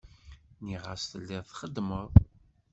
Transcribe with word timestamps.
Nniɣ-as 0.59 1.03
telliḍ 1.11 1.43
txeddmeḍ. 1.47 2.11